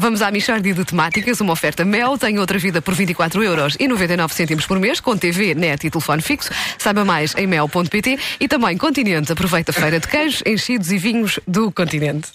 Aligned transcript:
Vamos 0.00 0.22
à 0.22 0.30
Michardia 0.30 0.72
de 0.72 0.84
Temáticas, 0.84 1.40
uma 1.40 1.52
oferta 1.52 1.84
Mel, 1.84 2.16
tem 2.16 2.38
outra 2.38 2.56
vida 2.56 2.80
por 2.80 2.94
24 2.94 3.42
euros 3.42 3.76
e 3.80 3.88
99 3.88 4.32
cêntimos 4.32 4.64
por 4.64 4.78
mês, 4.78 5.00
com 5.00 5.16
TV, 5.16 5.56
net 5.56 5.84
e 5.84 5.90
telefone 5.90 6.22
fixo. 6.22 6.50
Saiba 6.78 7.04
mais 7.04 7.34
em 7.34 7.48
mel.pt 7.48 8.16
e 8.38 8.46
também 8.46 8.78
Continente. 8.78 9.32
Aproveita 9.32 9.72
a 9.72 9.74
feira 9.74 9.98
de 9.98 10.06
queijos, 10.06 10.40
enchidos 10.46 10.92
e 10.92 10.98
vinhos 10.98 11.40
do 11.48 11.72
Continente. 11.72 12.28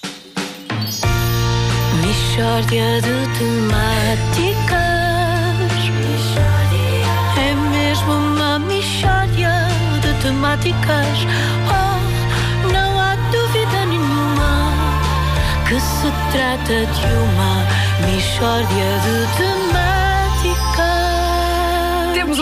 Mishória 2.02 3.02
de 3.02 3.40
temáticas 3.40 4.84
É 7.38 7.56
mesmo 7.72 8.12
uma 8.12 8.60
mishória 8.60 9.68
de 10.02 10.22
temáticas 10.22 11.18
Oh, 11.72 11.93
Que 15.74 15.80
se 15.80 16.12
trata 16.32 16.86
de 16.86 17.06
uma 17.18 17.66
mishória 18.06 19.00
de 19.00 19.38
Temos 19.38 19.73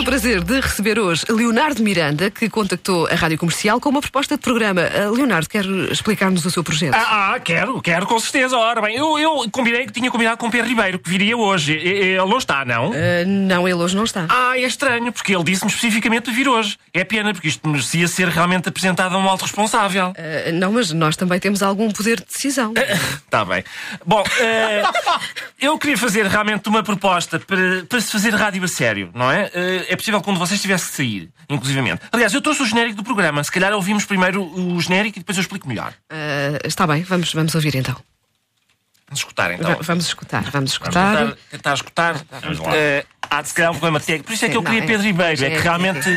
o 0.02 0.04
prazer 0.04 0.42
de 0.42 0.60
receber 0.60 0.98
hoje 0.98 1.24
Leonardo 1.28 1.80
Miranda, 1.80 2.28
que 2.28 2.50
contactou 2.50 3.06
a 3.06 3.14
Rádio 3.14 3.38
Comercial 3.38 3.80
com 3.80 3.88
uma 3.88 4.00
proposta 4.00 4.36
de 4.36 4.42
programa. 4.42 4.82
Ah, 4.82 5.08
Leonardo, 5.08 5.48
quer 5.48 5.64
explicar-nos 5.64 6.44
o 6.44 6.50
seu 6.50 6.64
projeto? 6.64 6.94
Ah, 6.94 7.34
ah, 7.34 7.40
quero, 7.40 7.80
quero, 7.80 8.04
com 8.04 8.18
certeza. 8.18 8.56
Ora 8.56 8.82
bem, 8.82 8.96
eu, 8.96 9.16
eu 9.16 9.48
combinei 9.52 9.86
que 9.86 9.92
tinha 9.92 10.10
combinado 10.10 10.38
com 10.38 10.48
o 10.48 10.50
Pedro 10.50 10.68
Ribeiro, 10.68 10.98
que 10.98 11.08
viria 11.08 11.36
hoje. 11.36 11.74
Ele 11.74 12.16
não 12.16 12.38
está, 12.38 12.64
não? 12.64 12.90
Ah, 12.92 13.24
não, 13.24 13.68
ele 13.68 13.78
hoje 13.78 13.94
não 13.94 14.02
está. 14.02 14.26
Ah, 14.28 14.58
é 14.58 14.62
estranho, 14.62 15.12
porque 15.12 15.32
ele 15.32 15.44
disse-me 15.44 15.70
especificamente 15.70 16.30
de 16.30 16.36
vir 16.36 16.48
hoje. 16.48 16.76
É 16.92 17.04
pena, 17.04 17.32
porque 17.32 17.46
isto 17.46 17.68
merecia 17.68 18.08
ser 18.08 18.26
realmente 18.26 18.68
apresentado 18.68 19.14
a 19.14 19.18
um 19.18 19.28
alto 19.28 19.42
responsável. 19.42 20.12
Ah, 20.18 20.50
não, 20.52 20.72
mas 20.72 20.90
nós 20.90 21.14
também 21.16 21.38
temos 21.38 21.62
algum 21.62 21.88
poder 21.92 22.18
de 22.18 22.26
decisão. 22.26 22.74
Está 23.24 23.44
bem. 23.46 23.62
Bom, 24.04 24.24
eh, 24.40 24.82
eu 25.60 25.78
queria 25.78 25.96
fazer 25.96 26.26
realmente 26.26 26.68
uma 26.68 26.82
proposta 26.82 27.38
para, 27.38 27.84
para 27.88 28.00
se 28.00 28.10
fazer 28.10 28.34
rádio 28.34 28.64
a 28.64 28.68
sério, 28.68 29.10
não 29.14 29.30
é? 29.30 29.91
É 29.92 29.96
possível 29.96 30.20
que 30.22 30.30
um 30.30 30.32
de 30.32 30.38
vocês 30.38 30.60
tivesse 30.60 30.88
que 30.90 30.96
sair, 30.96 31.30
inclusivamente. 31.50 32.00
Aliás, 32.10 32.32
eu 32.32 32.40
trouxe 32.40 32.62
o 32.62 32.66
genérico 32.66 32.96
do 32.96 33.04
programa. 33.04 33.44
Se 33.44 33.52
calhar 33.52 33.72
ouvimos 33.74 34.04
primeiro 34.06 34.42
o 34.42 34.80
genérico 34.80 35.18
e 35.18 35.20
depois 35.20 35.36
eu 35.36 35.42
explico 35.42 35.68
melhor. 35.68 35.92
Ah, 36.08 36.58
está 36.64 36.86
bem, 36.86 37.02
vamos, 37.02 37.32
vamos 37.34 37.54
ouvir 37.54 37.74
então. 37.76 37.94
Vamos 39.08 39.20
escutar 39.20 39.52
então. 39.52 39.70
Va- 39.70 39.78
vamos 39.82 40.06
escutar, 40.06 40.38
vamos 40.38 40.52
Vamos 40.52 40.72
escutar. 40.72 41.16
tentar, 41.18 41.36
tentar 41.50 41.74
escutar. 41.74 42.16
Eh, 42.74 43.04
há 43.30 43.42
de 43.42 43.48
se 43.48 43.54
calhar 43.54 43.70
um 43.70 43.74
problema 43.74 44.00
técnico. 44.00 44.24
Por 44.24 44.32
isso 44.32 44.44
é 44.46 44.48
que 44.48 44.56
eu 44.56 44.62
queria 44.62 44.80
não, 44.80 44.86
Pedro 44.86 45.02
é- 45.02 45.06
Ribeiro. 45.06 45.44
É 45.44 45.46
é- 45.48 45.50
que 45.56 45.62
realmente. 45.62 46.08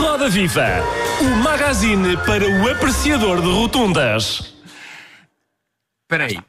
Roda 0.00 0.28
Viva, 0.28 0.66
o 1.20 1.36
magazine 1.36 2.16
para 2.18 2.44
o 2.48 2.68
apreciador 2.70 3.40
de 3.40 3.48
rotundas. 3.48 4.52
Espera 6.02 6.24
aí. 6.24 6.40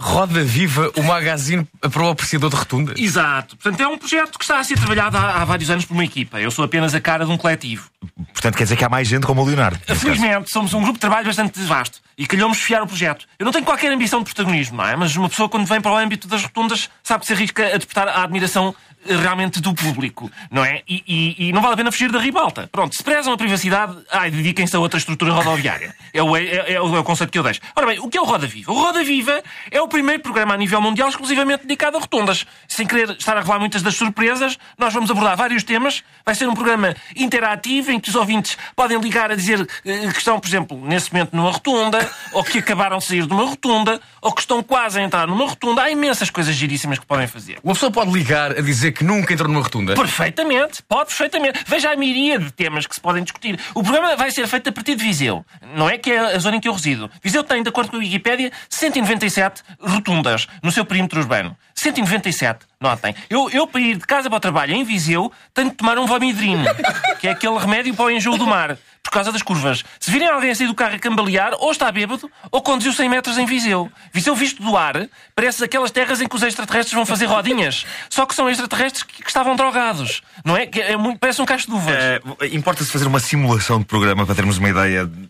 Roda 0.00 0.44
Viva, 0.44 0.92
o 0.96 1.02
magazine 1.02 1.66
para 1.80 2.02
o 2.02 2.08
apreciador 2.08 2.50
de 2.50 2.56
rotundas. 2.56 2.98
Exato. 2.98 3.56
Portanto, 3.56 3.80
é 3.80 3.88
um 3.88 3.98
projeto 3.98 4.38
que 4.38 4.44
está 4.44 4.58
a 4.60 4.64
ser 4.64 4.76
trabalhado 4.78 5.16
há, 5.16 5.42
há 5.42 5.44
vários 5.44 5.68
anos 5.70 5.84
por 5.84 5.94
uma 5.94 6.04
equipa. 6.04 6.40
Eu 6.40 6.50
sou 6.50 6.64
apenas 6.64 6.94
a 6.94 7.00
cara 7.00 7.24
de 7.24 7.30
um 7.32 7.36
coletivo. 7.36 7.90
Portanto, 8.32 8.56
quer 8.56 8.62
dizer 8.62 8.76
que 8.76 8.84
há 8.84 8.88
mais 8.88 9.08
gente 9.08 9.26
como 9.26 9.42
o 9.42 9.44
Leonardo. 9.44 9.76
nesse 9.76 9.86
caso. 9.86 10.00
Felizmente, 10.00 10.52
somos 10.52 10.72
um 10.72 10.78
grupo 10.80 10.94
de 10.94 11.00
trabalho 11.00 11.26
bastante 11.26 11.60
vasto 11.62 12.00
e 12.16 12.26
calhou-nos 12.26 12.58
fiar 12.58 12.82
o 12.82 12.86
projeto. 12.86 13.26
Eu 13.38 13.44
não 13.44 13.52
tenho 13.52 13.64
qualquer 13.64 13.92
ambição 13.92 14.20
de 14.20 14.26
protagonismo, 14.26 14.76
não 14.76 14.86
é? 14.86 14.94
Mas 14.94 15.16
uma 15.16 15.28
pessoa, 15.28 15.48
quando 15.48 15.66
vem 15.66 15.80
para 15.80 15.92
o 15.92 15.96
âmbito 15.96 16.28
das 16.28 16.42
rotundas, 16.42 16.88
sabe 17.02 17.20
que 17.20 17.26
se 17.26 17.32
arrisca 17.32 17.66
a 17.66 17.76
despertar 17.76 18.08
a 18.08 18.22
admiração 18.22 18.74
realmente 19.08 19.60
do 19.60 19.74
público, 19.74 20.30
não 20.50 20.64
é? 20.64 20.82
E, 20.88 21.02
e- 21.06 21.48
e 21.48 21.52
não 21.52 21.60
vale 21.62 21.74
a 21.74 21.76
pena 21.76 21.90
fugir 21.92 22.10
da 22.10 22.18
ribalta. 22.18 22.68
Pronto, 22.70 22.94
se 22.94 23.02
prezam 23.02 23.32
a 23.32 23.36
privacidade, 23.36 23.96
ai, 24.12 24.30
dediquem-se 24.30 24.74
a 24.76 24.78
outra 24.78 24.98
estrutura 24.98 25.32
rodoviária. 25.32 25.94
É 26.12 26.22
o, 26.22 26.36
é, 26.36 26.72
é 26.74 26.80
o- 26.80 26.96
é 26.96 27.00
o 27.00 27.04
conceito 27.04 27.30
que 27.30 27.38
eu 27.38 27.42
deixo. 27.42 27.60
Ora 27.74 27.86
bem, 27.86 27.98
o 28.00 28.08
que 28.08 28.18
é 28.18 28.20
o 28.20 28.24
Roda 28.24 28.46
Viva? 28.46 28.72
O 28.72 28.74
Roda 28.74 29.02
Viva 29.04 29.42
é 29.70 29.80
o 29.80 29.88
primeiro 29.88 30.22
programa 30.22 30.54
a 30.54 30.56
nível 30.56 30.80
mundial 30.80 31.08
exclusivamente 31.08 31.62
dedicado 31.62 31.96
a 31.96 32.00
rotundas. 32.00 32.46
Sem 32.66 32.86
querer 32.86 33.10
estar 33.10 33.36
a 33.36 33.40
revelar 33.40 33.58
muitas 33.58 33.82
das 33.82 33.94
surpresas, 33.94 34.58
nós 34.78 34.92
vamos 34.92 35.10
abordar 35.10 35.36
vários 35.36 35.62
temas. 35.64 36.02
Vai 36.24 36.34
ser 36.34 36.48
um 36.48 36.54
programa 36.54 36.94
interativo 37.16 37.90
em 37.92 38.00
que 38.00 38.08
os 38.08 38.14
ouvintes 38.14 38.56
podem 38.74 38.98
ligar 39.00 39.30
a 39.30 39.34
dizer 39.34 39.66
eh, 39.84 40.08
que 40.12 40.18
estão, 40.18 40.38
por 40.40 40.46
exemplo, 40.48 40.80
nesse 40.86 41.12
momento 41.12 41.34
numa 41.36 41.50
rotunda, 41.50 42.08
ou 42.32 42.42
que 42.44 42.58
acabaram 42.58 42.98
de 42.98 43.04
sair 43.04 43.26
de 43.26 43.32
uma 43.32 43.44
rotunda, 43.44 44.00
ou 44.22 44.32
que 44.32 44.40
estão 44.40 44.62
quase 44.62 44.98
a 44.98 45.02
entrar 45.02 45.26
numa 45.26 45.46
rotunda. 45.46 45.82
Há 45.82 45.90
imensas 45.90 46.30
coisas 46.30 46.54
giríssimas 46.54 46.98
que 46.98 47.06
podem 47.06 47.26
fazer. 47.26 47.58
Uma 47.62 47.74
pessoa 47.74 47.90
pode 47.92 48.10
ligar 48.10 48.52
a 48.52 48.60
dizer 48.62 48.92
que 48.92 48.97
nunca 49.04 49.32
entrou 49.32 49.48
numa 49.48 49.62
rotunda. 49.62 49.94
Perfeitamente, 49.94 50.82
pode 50.82 51.08
perfeitamente. 51.08 51.64
Veja 51.66 51.90
a 51.90 51.96
miríade 51.96 52.44
de 52.44 52.52
temas 52.52 52.86
que 52.86 52.94
se 52.94 53.00
podem 53.00 53.22
discutir. 53.22 53.58
O 53.74 53.82
programa 53.82 54.16
vai 54.16 54.30
ser 54.30 54.46
feito 54.46 54.68
a 54.68 54.72
partir 54.72 54.94
de 54.94 55.04
Viseu. 55.04 55.44
Não 55.74 55.88
é 55.88 55.98
que 55.98 56.10
é 56.10 56.18
a 56.18 56.38
zona 56.38 56.56
em 56.56 56.60
que 56.60 56.68
eu 56.68 56.72
resido. 56.72 57.10
Viseu 57.22 57.42
tem, 57.42 57.62
de 57.62 57.68
acordo 57.68 57.90
com 57.90 57.96
a 57.96 58.00
Wikipédia, 58.00 58.52
197 58.68 59.62
rotundas 59.80 60.46
no 60.62 60.70
seu 60.70 60.84
perímetro 60.84 61.20
urbano. 61.20 61.56
197, 61.74 62.66
notem. 62.80 63.14
Eu, 63.30 63.48
eu 63.50 63.66
para 63.66 63.80
ir 63.80 63.96
de 63.96 64.06
casa 64.06 64.28
para 64.28 64.36
o 64.36 64.40
trabalho 64.40 64.74
em 64.74 64.84
Viseu, 64.84 65.32
tenho 65.54 65.70
de 65.70 65.76
tomar 65.76 65.98
um 65.98 66.06
vomidrino, 66.06 66.64
que 67.20 67.28
é 67.28 67.30
aquele 67.30 67.56
remédio 67.58 67.94
para 67.94 68.06
o 68.06 68.10
enjoo 68.10 68.36
do 68.36 68.46
mar, 68.46 68.76
por 69.02 69.10
causa 69.10 69.32
das 69.32 69.42
curvas. 69.42 69.84
Se 70.00 70.10
virem 70.10 70.28
alguém 70.28 70.50
a 70.50 70.54
sair 70.54 70.66
do 70.66 70.74
carro 70.74 70.94
a 70.96 70.98
cambalear, 70.98 71.52
ou 71.58 71.70
está 71.70 71.90
bêbado, 71.90 72.30
ou 72.50 72.60
conduziu 72.60 72.92
100 72.92 73.08
metros 73.08 73.38
em 73.38 73.46
Viseu. 73.46 73.90
Viseu 74.12 74.34
visto 74.34 74.62
do 74.62 74.76
ar, 74.76 75.08
parece 75.34 75.64
aquelas 75.64 75.90
terras 75.90 76.20
em 76.20 76.28
que 76.28 76.36
os 76.36 76.42
extraterrestres 76.42 76.94
vão 76.94 77.06
fazer 77.06 77.26
rodinhas. 77.26 77.86
Só 78.10 78.26
que 78.26 78.34
são 78.34 78.48
extraterrestres 78.50 79.02
que, 79.02 79.22
que 79.22 79.28
estavam 79.30 79.56
drogados. 79.56 80.22
Não 80.44 80.56
é? 80.56 80.66
Que 80.66 80.80
é 80.80 80.96
muito, 80.96 81.18
parece 81.18 81.40
um 81.40 81.46
cacho 81.46 81.66
de 81.68 81.72
uvas. 81.74 81.94
Eh, 81.94 82.20
Importa-se 82.52 82.90
fazer 82.90 83.06
uma 83.06 83.20
simulação 83.20 83.78
de 83.78 83.84
programa 83.86 84.26
para 84.26 84.34
termos 84.34 84.58
uma 84.58 84.68
ideia. 84.68 85.06
de- 85.06 85.28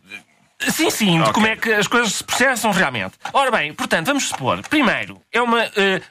Sim, 0.72 0.90
sim, 0.90 1.22
de 1.22 1.32
como 1.32 1.46
é 1.46 1.54
que 1.54 1.72
as 1.72 1.86
coisas 1.86 2.14
se 2.14 2.24
processam 2.24 2.72
realmente. 2.72 3.12
Ora 3.32 3.48
bem, 3.48 3.72
portanto, 3.72 4.06
vamos 4.08 4.24
supor. 4.28 4.60
Primeiro, 4.68 5.20
é 5.32 5.40
uma. 5.40 5.62
Uh, 5.66 6.02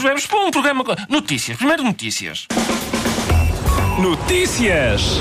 vamos 0.00 0.22
supor 0.22 0.46
um 0.46 0.52
programa. 0.52 0.84
Notícias. 1.08 1.56
Primeiro, 1.56 1.82
notícias. 1.82 2.46
Notícias. 3.98 5.20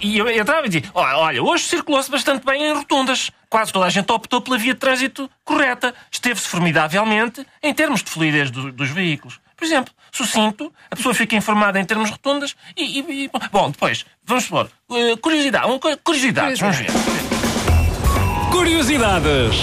E 0.00 0.18
eu 0.18 0.28
entrava 0.28 0.66
e 0.66 0.68
dizia: 0.68 0.90
olha, 0.94 1.42
hoje 1.42 1.64
circulou-se 1.64 2.10
bastante 2.10 2.44
bem 2.44 2.62
em 2.62 2.74
rotundas. 2.74 3.30
Quase 3.48 3.72
toda 3.72 3.86
a 3.86 3.90
gente 3.90 4.10
optou 4.12 4.40
pela 4.40 4.56
via 4.58 4.74
de 4.74 4.78
trânsito 4.80 5.28
correta. 5.44 5.94
Esteve-se 6.10 6.46
formidavelmente 6.48 7.44
em 7.62 7.72
termos 7.74 8.02
de 8.02 8.10
fluidez 8.10 8.50
do- 8.50 8.70
dos 8.72 8.90
veículos. 8.90 9.40
Por 9.56 9.64
exemplo, 9.64 9.92
sucinto, 10.12 10.72
a 10.90 10.96
pessoa 10.96 11.14
fica 11.14 11.34
informada 11.36 11.78
em 11.80 11.84
termos 11.84 12.10
rotundas 12.10 12.54
e. 12.76 13.00
e- 13.00 13.24
e- 13.24 13.30
bom, 13.52 13.70
depois, 13.70 14.04
vamos 14.24 14.44
supor. 14.44 14.70
uh, 14.88 15.16
curiosidade, 15.18 15.66
co- 15.78 15.96
curiosidades, 16.04 16.60
vamos 16.60 16.76
ver. 16.78 16.90
Curiosidades. 18.50 19.56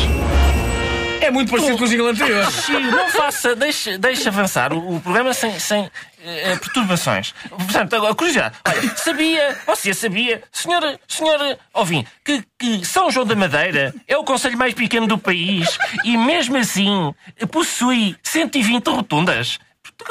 É 1.22 1.32
muito 1.32 1.50
parecido 1.52 1.78
com 1.78 1.84
o 1.84 1.88
jingle 1.88 2.08
anterior. 2.08 2.46
Não 2.92 3.10
faça, 3.10 3.56
deixe, 3.56 3.98
deixe 3.98 4.28
avançar 4.30 4.72
o, 4.74 4.96
o 4.96 5.02
programa 5.02 5.34
sem, 5.34 5.60
sem 5.60 5.90
eh, 6.24 6.56
perturbações. 6.56 7.34
Portanto, 7.50 7.96
agora, 7.96 8.16
curiosidade. 8.16 8.56
Olha, 8.68 8.96
sabia, 8.96 9.58
você 9.66 9.94
sabia, 9.94 10.44
senhora, 10.52 11.00
senhora, 11.08 11.60
ouvi, 11.74 12.06
que, 12.24 12.44
que 12.58 12.86
São 12.86 13.12
João 13.12 13.26
da 13.26 13.36
Madeira 13.36 13.94
é 14.08 14.18
o 14.18 14.24
conselho 14.24 14.58
mais 14.58 14.74
pequeno 14.74 15.08
do 15.08 15.18
país 15.18 15.78
e 16.04 16.16
mesmo 16.18 16.58
assim 16.58 17.14
possui 17.52 18.16
120 18.24 18.88
rotundas? 18.88 19.60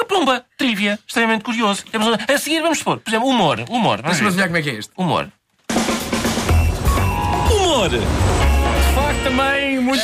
Plumba, 0.07 0.43
trivia, 0.57 0.99
extremamente 1.07 1.43
curioso. 1.43 1.85
Temos, 1.89 2.07
a 2.27 2.37
seguir 2.37 2.61
vamos 2.61 2.79
supor, 2.79 2.99
por 2.99 3.09
exemplo, 3.09 3.27
humor, 3.27 3.59
humor. 3.69 4.01
Vamos 4.01 4.17
Deixa-me 4.17 4.29
ver. 4.31 4.43
adivinhar 4.43 4.47
como 4.47 4.57
é 4.57 4.61
que 4.61 4.69
é 4.69 4.73
este. 4.73 4.91
Humor. 4.97 5.31
Humor. 7.49 8.36
De 9.37 9.43
facto, 9.43 9.47
também 9.47 9.79
muito. 9.79 10.01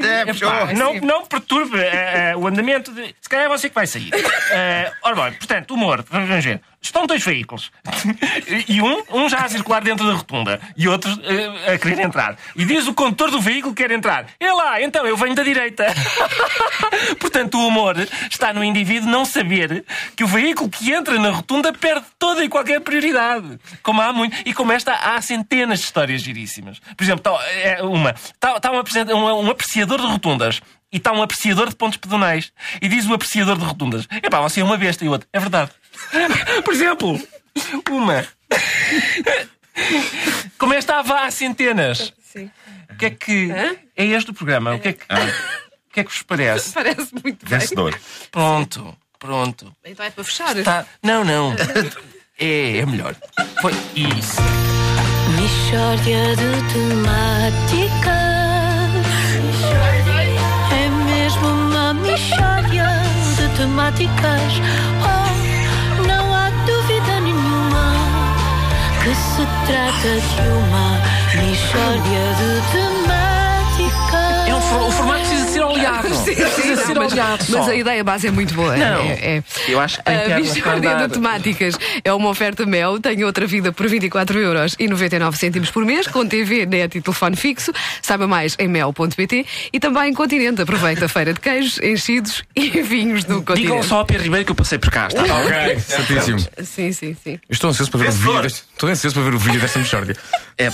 Epá, 0.00 0.72
não, 0.74 0.94
não 1.00 1.26
perturbe 1.26 1.78
eh, 1.78 2.30
eh, 2.30 2.36
o 2.36 2.46
andamento 2.46 2.92
de. 2.92 3.14
Se 3.20 3.28
calhar 3.28 3.46
é 3.46 3.48
você 3.48 3.68
que 3.68 3.74
vai 3.74 3.86
sair. 3.86 4.10
Eh, 4.50 4.92
ora 5.02 5.14
bem, 5.14 5.32
portanto, 5.34 5.74
humor, 5.74 6.04
vamos 6.08 6.44
ver. 6.44 6.60
Estão 6.80 7.06
dois 7.06 7.24
veículos. 7.24 7.70
e 8.68 8.80
um, 8.80 9.02
um 9.10 9.28
já 9.28 9.38
a 9.40 9.48
circular 9.48 9.82
dentro 9.82 10.06
da 10.06 10.14
rotunda 10.14 10.60
e 10.76 10.88
outro 10.88 11.10
eh, 11.24 11.74
a 11.74 11.78
querer 11.78 12.00
entrar. 12.00 12.36
E 12.54 12.64
diz 12.64 12.86
o 12.86 12.94
condutor 12.94 13.30
do 13.30 13.40
veículo 13.40 13.74
que 13.74 13.82
quer 13.82 13.90
entrar. 13.90 14.26
É 14.38 14.52
lá, 14.52 14.80
então 14.80 15.04
eu 15.06 15.16
venho 15.16 15.34
da 15.34 15.42
direita. 15.42 15.86
portanto, 17.18 17.58
o 17.58 17.66
humor 17.66 17.96
está 18.30 18.52
no 18.52 18.62
indivíduo 18.62 19.10
não 19.10 19.24
saber 19.24 19.84
que 20.16 20.24
o 20.24 20.26
veículo 20.26 20.70
que 20.70 20.92
entra 20.92 21.18
na 21.18 21.30
rotunda 21.30 21.72
perde 21.72 22.06
toda 22.18 22.44
e 22.44 22.48
qualquer 22.48 22.80
prioridade. 22.80 23.58
Como 23.82 24.00
há 24.00 24.12
muito. 24.12 24.36
E 24.46 24.54
como 24.54 24.72
esta, 24.72 24.94
há 24.94 25.20
centenas 25.20 25.80
de 25.80 25.84
histórias 25.86 26.22
giríssimas. 26.22 26.78
Por 26.96 27.02
exemplo, 27.04 27.20
tá, 27.22 27.44
é 27.50 27.82
uma. 27.82 28.10
Está 28.10 28.60
tá 28.60 28.70
um, 28.70 28.76
um- 29.46 29.50
apreciador 29.50 30.00
de 30.00 30.06
rotundas. 30.06 30.60
E 30.90 30.96
está 30.96 31.12
um 31.12 31.22
apreciador 31.22 31.68
de 31.68 31.76
pontos 31.76 31.98
pedonais. 31.98 32.50
E 32.80 32.88
diz 32.88 33.06
o 33.06 33.12
apreciador 33.12 33.58
de 33.58 33.64
rotundas: 33.64 34.08
Epá, 34.22 34.40
você 34.40 34.60
é 34.60 34.64
uma 34.64 34.76
besta. 34.78 35.04
E 35.04 35.08
o 35.08 35.10
outro: 35.10 35.28
É 35.32 35.38
verdade. 35.38 35.70
Por 36.64 36.74
exemplo, 36.74 37.20
uma. 37.90 38.26
Como 40.58 40.74
esta 40.74 40.96
há 40.96 41.24
há 41.26 41.30
centenas. 41.30 42.12
Sim. 42.22 42.50
O 42.90 42.96
que 42.96 43.06
é 43.06 43.10
que. 43.10 43.50
É 43.96 44.04
este 44.04 44.30
o 44.30 44.34
programa. 44.34 44.74
O 44.74 44.80
que 44.80 44.88
é 44.88 44.92
que. 44.92 45.04
O 45.04 45.92
que 45.92 46.00
é 46.00 46.04
que 46.04 46.10
vos 46.10 46.22
parece? 46.22 46.72
Parece 46.72 47.12
muito 47.12 47.46
bem. 47.46 47.58
Vencedor. 47.58 47.98
Pronto, 48.30 48.96
pronto. 49.18 49.72
Então 49.84 50.04
é 50.06 50.10
para 50.10 50.24
fechar. 50.24 50.54
Tá. 50.62 50.86
Não, 51.02 51.24
não. 51.24 51.54
É, 52.38 52.78
é 52.78 52.86
melhor. 52.86 53.16
Foi 53.60 53.72
isso. 53.96 54.40
Mishória 55.34 56.36
de 56.36 56.72
temáticas 56.72 58.18
É 60.72 60.88
mesmo 61.04 61.68
temáticas. 63.58 64.52
Oh, 65.02 65.27
trata 69.68 70.14
de 70.18 70.48
uma 70.48 70.98
mistória 71.42 72.24
de 72.38 72.50
temáticas. 72.72 74.37
É 74.48 74.54
um 74.54 74.60
for- 74.62 74.82
o 74.82 74.90
formato 74.92 75.20
precisa 75.20 75.44
de 75.44 75.50
ser 75.52 75.60
oleado. 75.62 76.08
Sim, 76.14 76.24
sim, 76.34 76.34
Precisa 76.34 76.76
não, 76.76 76.86
ser 76.86 76.94
mas, 76.98 77.12
oleado 77.12 77.44
só. 77.44 77.58
mas 77.58 77.68
a 77.68 77.74
ideia 77.74 78.04
base 78.04 78.26
é 78.28 78.30
muito 78.30 78.54
boa. 78.54 78.76
Não. 78.76 79.02
É, 79.02 79.36
é. 79.36 79.42
Eu 79.68 79.78
acho 79.80 79.98
que 79.98 80.04
tem 80.04 80.16
A 80.16 80.18
pernas 80.20 80.48
para 80.48 80.54
Michórdia 80.76 81.08
de 81.08 81.14
Temáticas 81.14 81.74
é 82.04 82.12
uma 82.12 82.28
oferta 82.30 82.64
Mel, 82.66 82.98
tem 83.00 83.22
outra 83.24 83.46
vida 83.46 83.72
por 83.72 83.86
24 83.88 84.38
euros 84.38 84.74
e 84.78 84.88
99 84.88 85.36
cêntimos 85.36 85.70
por 85.70 85.84
mês, 85.84 86.06
com 86.06 86.26
TV, 86.26 86.64
net 86.66 86.96
e 86.96 87.00
telefone 87.02 87.36
fixo. 87.36 87.72
Saiba 88.02 88.26
mais 88.26 88.56
em 88.58 88.68
mel.pt 88.68 89.46
e 89.72 89.78
também 89.80 90.12
Continente. 90.14 90.62
Aproveita 90.62 91.04
a 91.04 91.08
feira 91.08 91.34
de 91.34 91.40
queijos, 91.40 91.78
enchidos 91.80 92.42
e 92.56 92.68
vinhos 92.82 93.24
do 93.24 93.40
Digam 93.40 93.44
Continente. 93.56 93.86
só 93.86 93.98
ao 93.98 94.06
Pierre 94.06 94.24
Ribeiro 94.24 94.44
que 94.46 94.52
eu 94.52 94.56
passei 94.56 94.78
por 94.78 94.90
cá. 94.90 95.08
Está? 95.08 95.22
Ok, 95.22 95.78
certíssimo. 95.86 96.38
Sim, 96.64 96.92
sim, 96.92 97.16
sim. 97.22 97.38
Estou 97.50 97.68
ansioso 97.70 97.90
para 97.90 98.00
ver 98.00 98.08
o 98.08 98.12
vídeo. 98.12 98.42
deste- 98.42 98.62
Estou 98.72 98.88
ansioso 98.88 99.14
para 99.14 99.24
ver 99.24 99.34
o 99.34 99.38
vídeo 99.38 99.60
desta 99.60 99.78
mexórdia. 99.78 100.16
É. 100.56 100.70